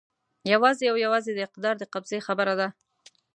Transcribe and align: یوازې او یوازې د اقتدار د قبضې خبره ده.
یوازې 0.53 0.85
او 0.91 0.95
یوازې 1.05 1.31
د 1.33 1.39
اقتدار 1.45 1.75
د 1.79 1.83
قبضې 1.93 2.17
خبره 2.27 2.53
ده. 2.59 2.67